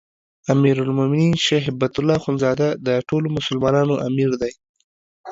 [0.53, 4.51] امیرالمؤمنین شيخ هبة الله اخوندزاده د ټولو مسلمانانو امیر دی